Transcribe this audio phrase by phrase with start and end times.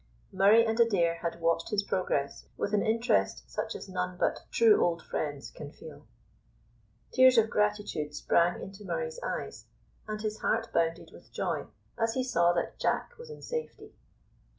[0.31, 4.83] Murray and Adair had watched his progress with an interest such as none but true
[4.83, 6.07] old friends can feel.
[7.11, 9.67] Tears of gratitude sprang into Murray's eyes,
[10.07, 11.67] and his heart bounded with joy
[11.99, 13.93] as he saw that Jack was in safety.